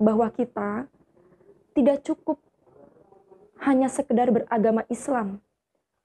bahwa 0.00 0.32
kita 0.32 0.88
tidak 1.76 2.00
cukup 2.02 2.40
hanya 3.60 3.92
sekedar 3.92 4.32
beragama 4.32 4.88
Islam. 4.88 5.44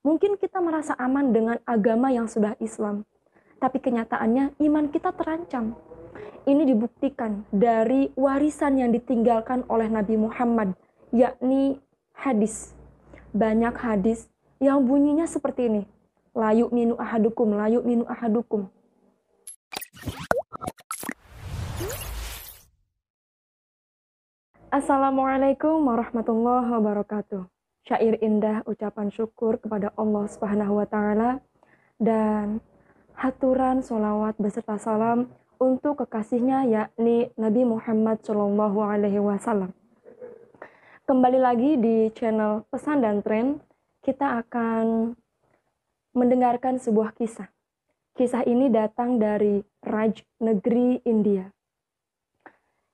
Mungkin 0.04 0.38
kita 0.38 0.62
merasa 0.62 0.94
aman 1.00 1.34
dengan 1.34 1.58
agama 1.66 2.14
yang 2.14 2.30
sudah 2.30 2.54
Islam, 2.62 3.08
tapi 3.58 3.82
kenyataannya 3.82 4.54
iman 4.62 4.86
kita 4.92 5.16
terancam. 5.16 5.74
Ini 6.46 6.62
dibuktikan 6.62 7.42
dari 7.50 8.14
warisan 8.14 8.78
yang 8.78 8.94
ditinggalkan 8.94 9.66
oleh 9.66 9.90
Nabi 9.90 10.14
Muhammad, 10.14 10.78
yakni 11.10 11.82
hadis. 12.14 12.78
Banyak 13.34 13.74
hadis 13.74 14.30
yang 14.62 14.86
bunyinya 14.86 15.26
seperti 15.26 15.74
ini. 15.74 15.84
Layu 16.38 16.70
minu 16.70 16.94
ahadukum, 17.02 17.58
layu 17.58 17.82
minu 17.82 18.06
ahadukum. 18.06 18.70
Assalamualaikum 24.86 25.82
warahmatullahi 25.82 26.70
wabarakatuh. 26.78 27.50
Syair 27.90 28.22
indah 28.22 28.62
ucapan 28.70 29.10
syukur 29.10 29.58
kepada 29.58 29.90
Allah 29.98 30.30
Subhanahu 30.30 30.78
wa 30.78 30.86
taala 30.86 31.42
dan 31.98 32.62
haturan 33.18 33.82
solawat 33.82 34.38
beserta 34.38 34.78
salam 34.78 35.34
untuk 35.58 36.06
kekasihnya 36.06 36.70
yakni 36.70 37.34
Nabi 37.34 37.66
Muhammad 37.66 38.22
Shallallahu 38.22 38.78
alaihi 38.86 39.18
wasallam. 39.18 39.74
Kembali 41.10 41.42
lagi 41.42 41.82
di 41.82 42.14
channel 42.14 42.70
Pesan 42.70 43.02
dan 43.02 43.26
Tren, 43.26 43.58
kita 44.06 44.38
akan 44.46 45.18
mendengarkan 46.14 46.78
sebuah 46.78 47.18
kisah. 47.18 47.50
Kisah 48.14 48.46
ini 48.46 48.70
datang 48.70 49.18
dari 49.18 49.66
Raj 49.82 50.22
negeri 50.46 51.02
India. 51.10 51.50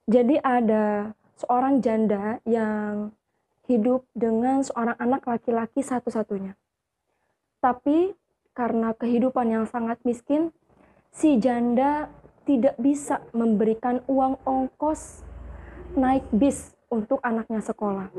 Jadi 0.07 0.39
ada 0.39 1.11
seorang 1.41 1.81
janda 1.81 2.37
yang 2.45 3.11
hidup 3.65 4.05
dengan 4.13 4.61
seorang 4.61 4.97
anak 5.01 5.25
laki-laki 5.25 5.81
satu-satunya. 5.81 6.53
Tapi 7.61 8.13
karena 8.51 8.91
kehidupan 8.97 9.47
yang 9.47 9.65
sangat 9.69 10.01
miskin, 10.03 10.51
si 11.13 11.39
janda 11.39 12.11
tidak 12.43 12.75
bisa 12.81 13.21
memberikan 13.31 14.01
uang 14.09 14.41
ongkos 14.43 15.23
naik 15.95 16.25
bis 16.33 16.73
untuk 16.91 17.21
anaknya 17.21 17.61
sekolah. 17.61 18.09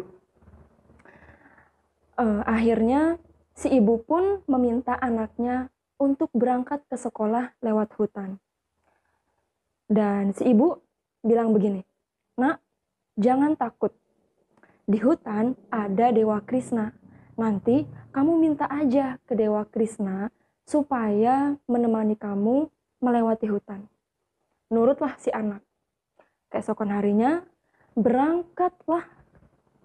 Uh, 2.16 2.40
akhirnya 2.44 3.18
si 3.56 3.72
ibu 3.72 4.00
pun 4.00 4.40
meminta 4.48 4.94
anaknya 4.96 5.68
untuk 6.00 6.30
berangkat 6.32 6.84
ke 6.88 6.96
sekolah 6.96 7.52
lewat 7.60 7.92
hutan. 7.98 8.38
Dan 9.90 10.32
si 10.32 10.48
ibu 10.48 10.80
bilang 11.20 11.52
begini, 11.52 11.84
"Nak, 12.40 12.62
Jangan 13.20 13.60
takut. 13.60 13.92
Di 14.88 14.96
hutan 14.96 15.52
ada 15.68 16.08
Dewa 16.08 16.40
Krishna. 16.40 16.96
Nanti 17.36 17.84
kamu 18.12 18.40
minta 18.40 18.64
aja 18.68 19.20
ke 19.28 19.36
Dewa 19.36 19.68
Krishna 19.68 20.32
supaya 20.64 21.56
menemani 21.68 22.16
kamu 22.16 22.72
melewati 23.04 23.52
hutan. 23.52 23.84
Nurutlah 24.72 25.20
si 25.20 25.28
anak. 25.28 25.60
Keesokan 26.48 26.88
harinya 26.88 27.44
berangkatlah 27.92 29.04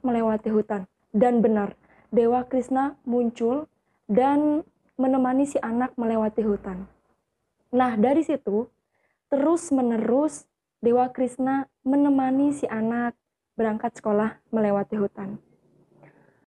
melewati 0.04 0.48
hutan. 0.48 0.88
Dan 1.12 1.44
benar, 1.44 1.76
Dewa 2.08 2.48
Krishna 2.48 2.96
muncul 3.04 3.68
dan 4.08 4.64
menemani 4.96 5.44
si 5.44 5.60
anak 5.60 6.00
melewati 6.00 6.48
hutan. 6.48 6.88
Nah, 7.76 8.00
dari 8.00 8.24
situ 8.24 8.72
terus 9.28 9.68
menerus 9.76 10.48
Dewa 10.78 11.10
Krishna 11.10 11.66
menemani 11.82 12.54
si 12.54 12.70
anak 12.70 13.18
berangkat 13.58 13.98
sekolah 13.98 14.38
melewati 14.54 14.94
hutan. 15.02 15.42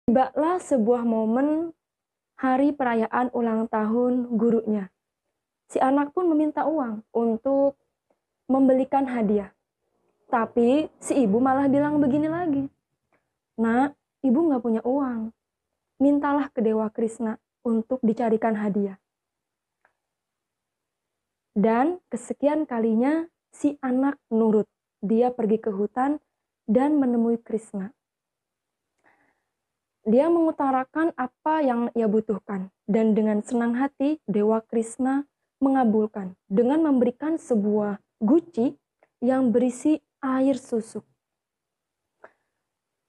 Tibalah 0.06 0.62
sebuah 0.62 1.02
momen 1.02 1.74
hari 2.38 2.70
perayaan 2.70 3.34
ulang 3.34 3.66
tahun 3.66 4.38
gurunya. 4.38 4.94
Si 5.70 5.82
anak 5.82 6.14
pun 6.14 6.30
meminta 6.30 6.66
uang 6.70 7.02
untuk 7.14 7.78
membelikan 8.50 9.06
hadiah. 9.10 9.54
Tapi 10.30 10.90
si 11.02 11.26
ibu 11.26 11.42
malah 11.42 11.66
bilang 11.66 11.98
begini 11.98 12.30
lagi. 12.30 12.66
Nak, 13.58 13.98
ibu 14.22 14.40
nggak 14.46 14.62
punya 14.62 14.82
uang. 14.86 15.34
Mintalah 15.98 16.54
ke 16.54 16.62
Dewa 16.62 16.90
Krishna 16.94 17.42
untuk 17.66 17.98
dicarikan 18.06 18.54
hadiah. 18.58 18.98
Dan 21.58 21.98
kesekian 22.14 22.70
kalinya 22.70 23.26
si 23.54 23.78
anak 23.82 24.18
nurut. 24.30 24.68
Dia 25.00 25.32
pergi 25.32 25.58
ke 25.62 25.72
hutan 25.72 26.20
dan 26.70 27.00
menemui 27.02 27.40
Krishna. 27.42 27.92
Dia 30.10 30.32
mengutarakan 30.32 31.14
apa 31.20 31.62
yang 31.62 31.92
ia 31.94 32.10
butuhkan, 32.10 32.72
dan 32.90 33.14
dengan 33.14 33.44
senang 33.46 33.78
hati 33.78 34.18
Dewa 34.26 34.64
Krishna 34.64 35.28
mengabulkan 35.60 36.40
dengan 36.48 36.82
memberikan 36.88 37.36
sebuah 37.36 38.00
guci 38.24 38.80
yang 39.20 39.52
berisi 39.52 40.00
air 40.24 40.56
susu. 40.56 41.04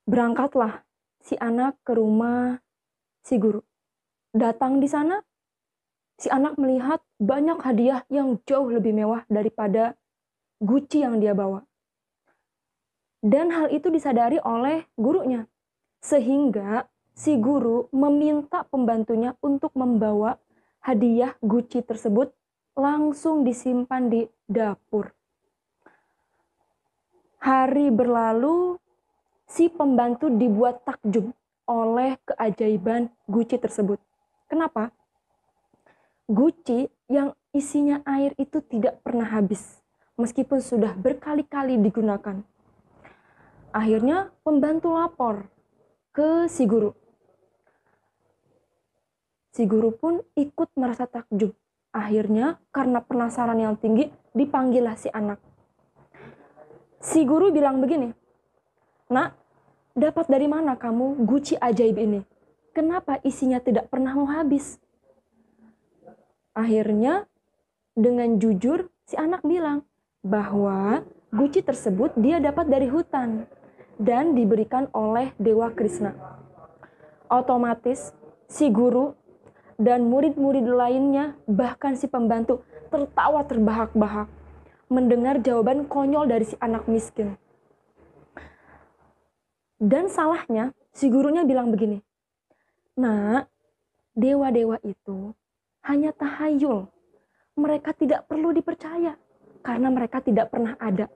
Berangkatlah 0.04 0.82
si 1.22 1.38
anak 1.38 1.78
ke 1.86 1.94
rumah 1.94 2.58
si 3.22 3.38
guru. 3.38 3.62
Datang 4.34 4.82
di 4.82 4.88
sana, 4.90 5.22
si 6.18 6.26
anak 6.26 6.58
melihat 6.58 7.02
banyak 7.22 7.62
hadiah 7.62 8.02
yang 8.10 8.42
jauh 8.46 8.66
lebih 8.70 8.94
mewah 8.94 9.22
daripada 9.30 9.99
guci 10.60 11.00
yang 11.00 11.18
dia 11.18 11.32
bawa. 11.32 11.64
Dan 13.20 13.52
hal 13.52 13.72
itu 13.72 13.88
disadari 13.88 14.36
oleh 14.40 14.84
gurunya. 14.96 15.48
Sehingga 16.00 16.88
si 17.12 17.36
guru 17.36 17.88
meminta 17.92 18.64
pembantunya 18.68 19.36
untuk 19.44 19.72
membawa 19.76 20.40
hadiah 20.80 21.36
guci 21.44 21.84
tersebut 21.84 22.32
langsung 22.76 23.44
disimpan 23.44 24.08
di 24.08 24.24
dapur. 24.48 25.12
Hari 27.40 27.88
berlalu, 27.92 28.76
si 29.48 29.68
pembantu 29.72 30.28
dibuat 30.28 30.84
takjub 30.84 31.32
oleh 31.68 32.20
keajaiban 32.24 33.08
guci 33.28 33.56
tersebut. 33.56 34.00
Kenapa? 34.48 34.92
Guci 36.28 36.88
yang 37.08 37.32
isinya 37.52 38.04
air 38.04 38.36
itu 38.36 38.60
tidak 38.64 39.00
pernah 39.00 39.28
habis 39.28 39.79
meskipun 40.20 40.60
sudah 40.60 40.92
berkali-kali 40.92 41.80
digunakan. 41.80 42.44
Akhirnya 43.72 44.28
pembantu 44.44 44.92
lapor 44.92 45.48
ke 46.12 46.50
si 46.52 46.68
guru. 46.68 46.92
Si 49.50 49.66
guru 49.66 49.90
pun 49.96 50.22
ikut 50.36 50.70
merasa 50.76 51.08
takjub. 51.08 51.56
Akhirnya 51.90 52.62
karena 52.70 53.02
penasaran 53.02 53.58
yang 53.58 53.74
tinggi 53.74 54.12
dipanggillah 54.30 54.94
si 54.94 55.10
anak. 55.10 55.42
Si 57.02 57.24
guru 57.26 57.50
bilang 57.50 57.82
begini, 57.82 58.14
Nak, 59.10 59.34
dapat 59.98 60.30
dari 60.30 60.46
mana 60.46 60.78
kamu 60.78 61.26
guci 61.26 61.58
ajaib 61.58 61.98
ini? 61.98 62.22
Kenapa 62.70 63.18
isinya 63.26 63.58
tidak 63.58 63.90
pernah 63.90 64.14
mau 64.14 64.30
habis? 64.30 64.78
Akhirnya 66.54 67.26
dengan 67.98 68.38
jujur 68.38 68.86
si 69.02 69.18
anak 69.18 69.42
bilang, 69.42 69.82
bahwa 70.20 71.00
guci 71.32 71.64
tersebut 71.64 72.12
dia 72.20 72.36
dapat 72.40 72.68
dari 72.68 72.88
hutan 72.92 73.48
dan 73.96 74.36
diberikan 74.36 74.88
oleh 74.92 75.32
Dewa 75.40 75.72
Krishna. 75.72 76.12
Otomatis 77.32 78.12
si 78.48 78.68
guru 78.68 79.16
dan 79.80 80.08
murid-murid 80.12 80.68
lainnya 80.68 81.36
bahkan 81.48 81.96
si 81.96 82.04
pembantu 82.04 82.60
tertawa 82.92 83.46
terbahak-bahak 83.48 84.28
mendengar 84.90 85.40
jawaban 85.40 85.86
konyol 85.86 86.28
dari 86.28 86.44
si 86.44 86.56
anak 86.60 86.84
miskin. 86.90 87.38
Dan 89.80 90.12
salahnya 90.12 90.76
si 90.92 91.08
gurunya 91.08 91.46
bilang 91.48 91.72
begini, 91.72 92.04
Nah, 93.00 93.48
dewa-dewa 94.12 94.76
itu 94.84 95.32
hanya 95.88 96.12
tahayul. 96.12 96.84
Mereka 97.56 97.96
tidak 97.96 98.28
perlu 98.28 98.52
dipercaya 98.52 99.16
karena 99.60 99.88
mereka 99.92 100.24
tidak 100.24 100.52
pernah 100.52 100.76
ada. 100.80 101.08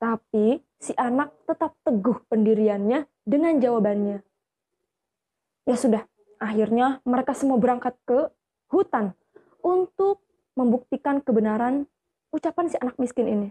Tapi 0.00 0.60
si 0.80 0.92
anak 0.96 1.34
tetap 1.44 1.76
teguh 1.84 2.24
pendiriannya 2.26 3.04
dengan 3.22 3.54
jawabannya. 3.60 4.18
Ya 5.68 5.76
sudah, 5.76 6.02
akhirnya 6.40 7.04
mereka 7.04 7.36
semua 7.36 7.60
berangkat 7.60 7.94
ke 8.08 8.32
hutan 8.72 9.12
untuk 9.60 10.24
membuktikan 10.56 11.20
kebenaran 11.20 11.84
ucapan 12.32 12.66
si 12.72 12.76
anak 12.80 12.96
miskin 12.96 13.28
ini. 13.28 13.48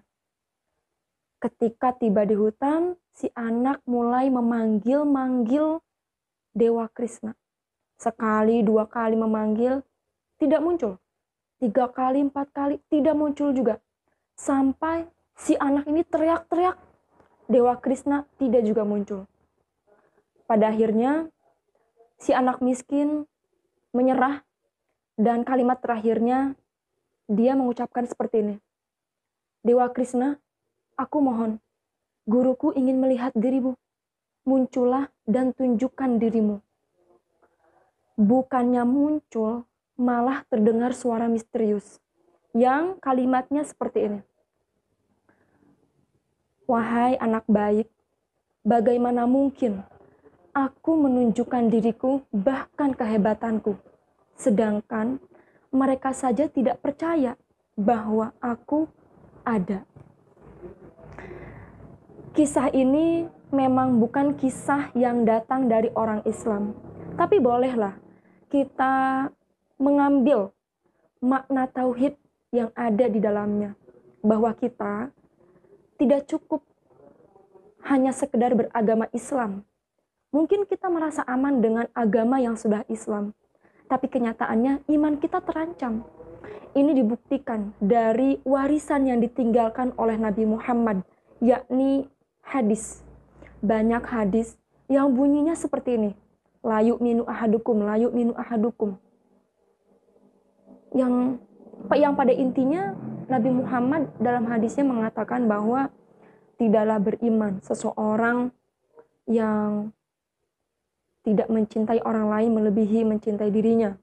Ketika 1.40 1.96
tiba 1.96 2.28
di 2.28 2.36
hutan, 2.36 3.00
si 3.16 3.32
anak 3.32 3.80
mulai 3.88 4.28
memanggil-manggil 4.28 5.80
Dewa 6.52 6.92
Krishna. 6.92 7.38
Sekali, 7.96 8.60
dua 8.66 8.90
kali 8.90 9.16
memanggil, 9.16 9.80
tidak 10.36 10.60
muncul 10.60 11.00
tiga 11.60 11.92
kali, 11.92 12.24
empat 12.26 12.48
kali, 12.56 12.76
tidak 12.88 13.16
muncul 13.16 13.52
juga. 13.52 13.84
Sampai 14.40 15.06
si 15.36 15.60
anak 15.60 15.86
ini 15.86 16.02
teriak-teriak, 16.08 16.80
Dewa 17.52 17.76
Krishna 17.78 18.26
tidak 18.40 18.64
juga 18.64 18.88
muncul. 18.88 19.28
Pada 20.48 20.72
akhirnya, 20.72 21.30
si 22.18 22.34
anak 22.34 22.64
miskin 22.64 23.30
menyerah 23.94 24.42
dan 25.20 25.46
kalimat 25.46 25.78
terakhirnya 25.84 26.58
dia 27.30 27.54
mengucapkan 27.54 28.10
seperti 28.10 28.42
ini. 28.42 28.56
Dewa 29.62 29.92
Krishna, 29.94 30.40
aku 30.98 31.22
mohon, 31.22 31.62
guruku 32.26 32.74
ingin 32.74 32.98
melihat 32.98 33.36
dirimu. 33.38 33.78
Muncullah 34.48 35.14
dan 35.30 35.54
tunjukkan 35.54 36.18
dirimu. 36.18 36.64
Bukannya 38.18 38.84
muncul, 38.88 39.69
malah 40.00 40.48
terdengar 40.48 40.96
suara 40.96 41.28
misterius 41.28 42.00
yang 42.56 42.96
kalimatnya 43.04 43.68
seperti 43.68 44.08
ini. 44.08 44.22
Wahai 46.64 47.20
anak 47.20 47.44
baik, 47.52 47.92
bagaimana 48.64 49.28
mungkin 49.28 49.84
aku 50.56 50.96
menunjukkan 50.96 51.68
diriku 51.68 52.24
bahkan 52.32 52.96
kehebatanku, 52.96 53.76
sedangkan 54.40 55.20
mereka 55.70 56.16
saja 56.16 56.48
tidak 56.48 56.80
percaya 56.80 57.36
bahwa 57.76 58.32
aku 58.40 58.88
ada. 59.44 59.84
Kisah 62.32 62.72
ini 62.72 63.28
memang 63.52 64.00
bukan 64.00 64.38
kisah 64.40 64.96
yang 64.96 65.28
datang 65.28 65.68
dari 65.68 65.92
orang 65.92 66.24
Islam, 66.24 66.72
tapi 67.20 67.42
bolehlah 67.42 67.98
kita 68.48 69.28
mengambil 69.80 70.52
makna 71.24 71.66
tauhid 71.72 72.20
yang 72.52 72.70
ada 72.76 73.08
di 73.08 73.18
dalamnya. 73.24 73.74
Bahwa 74.20 74.52
kita 74.52 75.16
tidak 75.96 76.28
cukup 76.28 76.60
hanya 77.88 78.12
sekedar 78.12 78.52
beragama 78.52 79.08
Islam. 79.16 79.64
Mungkin 80.36 80.68
kita 80.68 80.92
merasa 80.92 81.24
aman 81.26 81.64
dengan 81.64 81.88
agama 81.96 82.38
yang 82.38 82.54
sudah 82.54 82.86
Islam, 82.92 83.34
tapi 83.90 84.12
kenyataannya 84.12 84.86
iman 84.86 85.18
kita 85.18 85.42
terancam. 85.42 86.06
Ini 86.78 86.94
dibuktikan 86.94 87.74
dari 87.82 88.38
warisan 88.46 89.10
yang 89.10 89.18
ditinggalkan 89.24 89.96
oleh 89.98 90.22
Nabi 90.22 90.46
Muhammad, 90.46 91.02
yakni 91.42 92.06
hadis. 92.46 93.02
Banyak 93.66 94.06
hadis 94.06 94.54
yang 94.86 95.18
bunyinya 95.18 95.58
seperti 95.58 95.98
ini. 95.98 96.12
Layu 96.62 97.02
minu 97.02 97.26
ahadukum, 97.26 97.82
layu 97.82 98.14
minu 98.14 98.38
ahadukum 98.38 99.00
yang 100.94 101.38
yang 101.96 102.14
pada 102.14 102.34
intinya 102.34 102.94
Nabi 103.30 103.50
Muhammad 103.54 104.10
dalam 104.18 104.46
hadisnya 104.50 104.86
mengatakan 104.86 105.46
bahwa 105.46 105.94
tidaklah 106.58 107.00
beriman 107.00 107.62
seseorang 107.62 108.52
yang 109.30 109.94
tidak 111.22 111.48
mencintai 111.48 112.02
orang 112.02 112.28
lain 112.28 112.52
melebihi 112.58 113.06
mencintai 113.06 113.54
dirinya. 113.54 113.94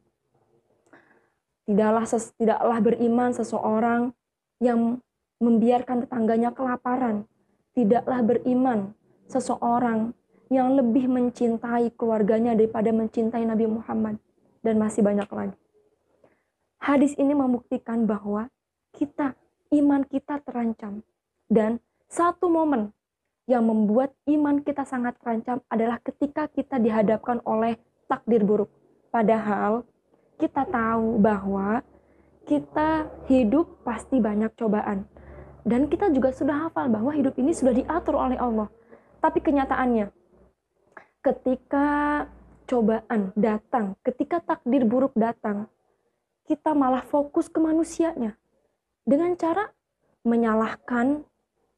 Tidaklah 1.66 2.06
tidaklah 2.38 2.78
beriman 2.78 3.30
seseorang 3.34 4.14
yang 4.62 5.02
membiarkan 5.42 6.06
tetangganya 6.06 6.54
kelaparan. 6.54 7.26
Tidaklah 7.74 8.22
beriman 8.22 8.94
seseorang 9.26 10.14
yang 10.46 10.78
lebih 10.78 11.10
mencintai 11.10 11.90
keluarganya 11.98 12.54
daripada 12.54 12.94
mencintai 12.94 13.42
Nabi 13.42 13.66
Muhammad 13.66 14.22
dan 14.62 14.78
masih 14.78 15.02
banyak 15.02 15.26
lagi. 15.26 15.58
Hadis 16.86 17.18
ini 17.18 17.34
membuktikan 17.34 18.06
bahwa 18.06 18.46
kita, 18.94 19.34
iman 19.74 20.06
kita 20.06 20.38
terancam. 20.46 21.02
Dan 21.50 21.82
satu 22.06 22.46
momen 22.46 22.94
yang 23.50 23.66
membuat 23.66 24.14
iman 24.30 24.62
kita 24.62 24.86
sangat 24.86 25.18
terancam 25.18 25.58
adalah 25.66 25.98
ketika 25.98 26.46
kita 26.46 26.78
dihadapkan 26.78 27.42
oleh 27.42 27.74
takdir 28.06 28.46
buruk. 28.46 28.70
Padahal 29.10 29.82
kita 30.38 30.62
tahu 30.62 31.18
bahwa 31.18 31.82
kita 32.46 33.10
hidup 33.26 33.82
pasti 33.82 34.22
banyak 34.22 34.54
cobaan. 34.54 35.10
Dan 35.66 35.90
kita 35.90 36.14
juga 36.14 36.30
sudah 36.30 36.70
hafal 36.70 36.86
bahwa 36.86 37.10
hidup 37.10 37.34
ini 37.34 37.50
sudah 37.50 37.74
diatur 37.74 38.14
oleh 38.14 38.38
Allah. 38.38 38.70
Tapi 39.18 39.42
kenyataannya, 39.42 40.14
ketika 41.18 41.88
cobaan 42.70 43.34
datang, 43.34 43.98
ketika 44.06 44.38
takdir 44.38 44.86
buruk 44.86 45.10
datang, 45.18 45.66
kita 46.46 46.72
malah 46.78 47.02
fokus 47.02 47.50
ke 47.50 47.58
manusianya 47.58 48.38
dengan 49.02 49.34
cara 49.34 49.70
menyalahkan 50.22 51.26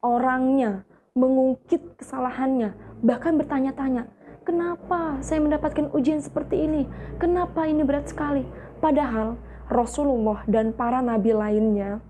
orangnya, 0.01 0.85
mengungkit 1.17 1.97
kesalahannya, 1.97 2.73
bahkan 3.01 3.37
bertanya-tanya, 3.37 4.09
"Kenapa 4.45 5.21
saya 5.25 5.41
mendapatkan 5.41 5.89
ujian 5.93 6.21
seperti 6.21 6.65
ini? 6.65 6.85
Kenapa 7.17 7.65
ini 7.65 7.81
berat 7.81 8.09
sekali?" 8.09 8.45
Padahal 8.79 9.37
Rasulullah 9.69 10.45
dan 10.49 10.73
para 10.73 11.01
nabi 11.01 11.33
lainnya 11.33 12.01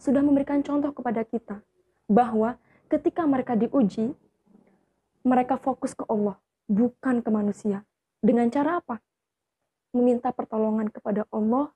sudah 0.00 0.24
memberikan 0.24 0.64
contoh 0.64 0.92
kepada 0.92 1.24
kita 1.24 1.60
bahwa 2.08 2.56
ketika 2.88 3.24
mereka 3.24 3.56
diuji, 3.56 4.12
mereka 5.24 5.56
fokus 5.56 5.96
ke 5.96 6.04
Allah, 6.08 6.36
bukan 6.68 7.24
ke 7.24 7.30
manusia. 7.32 7.84
Dengan 8.24 8.48
cara 8.52 8.80
apa? 8.80 9.00
Meminta 9.92 10.32
pertolongan 10.32 10.88
kepada 10.88 11.28
Allah 11.32 11.72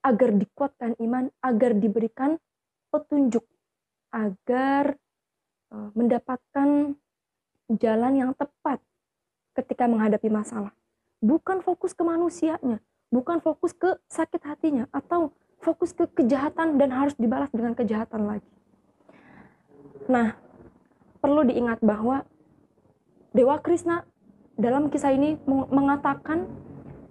agar 0.00 0.32
dikuatkan 0.32 0.96
iman, 1.00 1.28
agar 1.44 1.76
diberikan 1.76 2.40
petunjuk, 2.88 3.44
agar 4.10 4.96
uh, 5.70 5.90
mendapatkan 5.92 6.96
jalan 7.70 8.12
yang 8.16 8.32
tepat 8.34 8.80
ketika 9.54 9.86
menghadapi 9.86 10.32
masalah. 10.32 10.72
Bukan 11.20 11.60
fokus 11.60 11.92
ke 11.92 12.00
manusianya, 12.00 12.80
bukan 13.12 13.44
fokus 13.44 13.76
ke 13.76 14.00
sakit 14.08 14.40
hatinya, 14.42 14.88
atau 14.90 15.36
fokus 15.60 15.92
ke 15.92 16.08
kejahatan 16.08 16.80
dan 16.80 16.90
harus 16.90 17.12
dibalas 17.20 17.52
dengan 17.52 17.76
kejahatan 17.76 18.24
lagi. 18.24 18.50
Nah, 20.08 20.34
perlu 21.20 21.44
diingat 21.44 21.84
bahwa 21.84 22.24
Dewa 23.36 23.60
Krishna 23.60 24.08
dalam 24.56 24.88
kisah 24.90 25.14
ini 25.14 25.38
mengatakan 25.46 26.48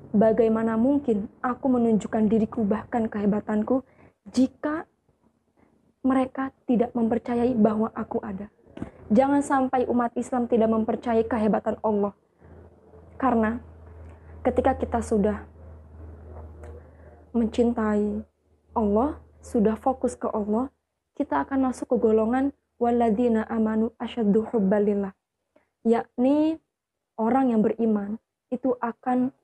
Bagaimana 0.09 0.73
mungkin 0.73 1.29
aku 1.45 1.69
menunjukkan 1.69 2.25
diriku 2.25 2.65
bahkan 2.65 3.06
kehebatanku 3.06 3.85
jika 4.33 4.89
mereka 6.01 6.50
tidak 6.65 6.95
mempercayai 6.97 7.53
bahwa 7.53 7.94
aku 7.94 8.17
ada. 8.25 8.50
Jangan 9.13 9.41
sampai 9.45 9.85
umat 9.85 10.13
Islam 10.17 10.50
tidak 10.50 10.69
mempercayai 10.69 11.25
kehebatan 11.30 11.78
Allah. 11.85 12.13
Karena 13.21 13.61
ketika 14.42 14.73
kita 14.78 15.01
sudah 15.06 15.45
mencintai 17.33 18.25
Allah, 18.73 19.19
sudah 19.45 19.78
fokus 19.78 20.18
ke 20.18 20.25
Allah, 20.30 20.73
kita 21.13 21.44
akan 21.45 21.69
masuk 21.69 21.94
ke 21.94 21.97
golongan 21.99 22.56
waladina 22.80 23.44
amanu 23.45 23.92
asyaddu 23.99 24.47
hubbalillah. 24.49 25.13
Yakni 25.83 26.57
orang 27.19 27.51
yang 27.51 27.61
beriman 27.61 28.18
itu 28.49 28.73
akan 28.80 29.35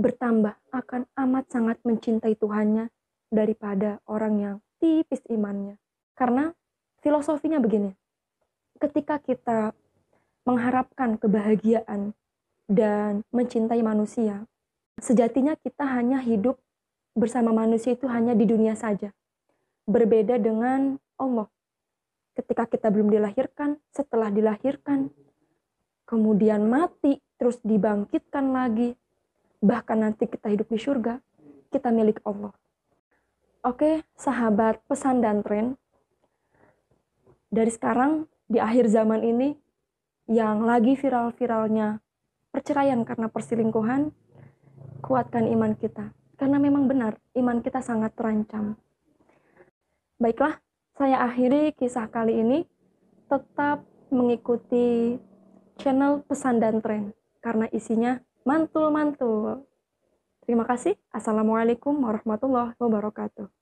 bertambah 0.00 0.56
akan 0.72 1.04
amat 1.12 1.44
sangat 1.52 1.76
mencintai 1.84 2.32
Tuhannya 2.40 2.88
daripada 3.28 4.00
orang 4.08 4.34
yang 4.40 4.56
tipis 4.80 5.20
imannya. 5.28 5.76
Karena 6.16 6.56
filosofinya 7.04 7.60
begini, 7.60 7.92
ketika 8.80 9.20
kita 9.20 9.76
mengharapkan 10.48 11.20
kebahagiaan 11.20 12.16
dan 12.64 13.20
mencintai 13.28 13.84
manusia, 13.84 14.48
sejatinya 14.98 15.52
kita 15.60 15.84
hanya 15.84 16.24
hidup 16.24 16.56
bersama 17.12 17.52
manusia 17.52 17.92
itu 17.92 18.08
hanya 18.08 18.32
di 18.32 18.48
dunia 18.48 18.72
saja. 18.72 19.12
Berbeda 19.84 20.40
dengan 20.40 20.96
Allah. 21.20 21.48
Ketika 22.32 22.64
kita 22.64 22.88
belum 22.88 23.12
dilahirkan, 23.12 23.76
setelah 23.92 24.32
dilahirkan, 24.32 25.12
kemudian 26.08 26.64
mati, 26.64 27.20
terus 27.36 27.60
dibangkitkan 27.60 28.48
lagi, 28.54 28.96
bahkan 29.60 30.00
nanti 30.00 30.24
kita 30.26 30.48
hidup 30.48 30.66
di 30.72 30.80
surga, 30.80 31.20
kita 31.68 31.92
milik 31.92 32.18
Allah. 32.24 32.52
Oke, 33.60 34.02
sahabat 34.16 34.80
pesan 34.88 35.20
dan 35.20 35.44
tren. 35.44 35.76
Dari 37.52 37.68
sekarang, 37.68 38.24
di 38.48 38.56
akhir 38.56 38.88
zaman 38.88 39.20
ini, 39.20 39.52
yang 40.30 40.64
lagi 40.64 40.96
viral-viralnya 40.96 42.00
perceraian 42.50 43.04
karena 43.04 43.28
perselingkuhan, 43.28 44.16
kuatkan 45.04 45.44
iman 45.52 45.76
kita. 45.76 46.16
Karena 46.40 46.56
memang 46.56 46.88
benar, 46.88 47.20
iman 47.36 47.60
kita 47.60 47.84
sangat 47.84 48.16
terancam. 48.16 48.80
Baiklah, 50.16 50.56
saya 50.96 51.20
akhiri 51.20 51.76
kisah 51.76 52.08
kali 52.08 52.40
ini. 52.40 52.64
Tetap 53.28 53.84
mengikuti 54.10 55.20
channel 55.78 56.24
pesan 56.26 56.58
dan 56.58 56.82
tren 56.82 57.14
karena 57.38 57.70
isinya 57.70 58.18
mantul-mantul. 58.44 59.66
Terima 60.44 60.64
kasih. 60.66 60.96
Assalamualaikum 61.12 61.94
warahmatullahi 62.00 62.74
wabarakatuh. 62.80 63.59